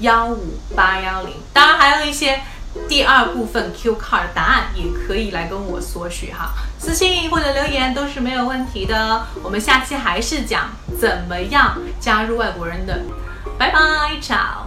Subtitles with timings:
[0.00, 2.40] 幺五八幺零，当然还有一些
[2.88, 9.26] 第二部分 Q c a R d 答案，也可以来跟我索取哈，私信或者留言都是没有问题的。
[9.42, 10.70] 我们下期还是讲
[11.00, 13.00] 怎么样加入外国人的，
[13.58, 14.65] 拜拜，i a o